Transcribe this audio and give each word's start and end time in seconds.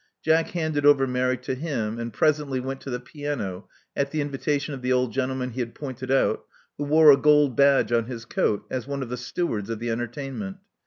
Jack 0.23 0.47
handed 0.47 0.83
over 0.83 1.05
Mary 1.05 1.37
to 1.37 1.53
him 1.53 1.99
and 1.99 2.11
presently 2.11 2.59
went 2.59 2.81
to 2.81 2.89
the 2.89 2.99
piano 2.99 3.69
at 3.95 4.09
the 4.09 4.19
invitation 4.19 4.73
of 4.73 4.81
the 4.81 4.91
old 4.91 5.13
gentleman 5.13 5.51
he 5.51 5.59
had 5.59 5.75
pointed 5.75 6.09
out, 6.09 6.43
who 6.79 6.85
wore 6.85 7.11
a 7.11 7.17
gold 7.17 7.55
badge 7.55 7.91
on 7.91 8.05
his 8.05 8.25
coat 8.25 8.65
as 8.71 8.87
one 8.87 9.03
of 9.03 9.09
the 9.09 9.15
stewards 9.17 9.69
of 9.69 9.77
the 9.77 9.91
entertainment. 9.91 10.57